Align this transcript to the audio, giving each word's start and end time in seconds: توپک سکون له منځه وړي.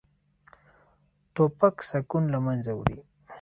توپک 1.35 1.75
سکون 1.89 2.23
له 2.33 2.39
منځه 2.45 2.71
وړي. 2.79 2.99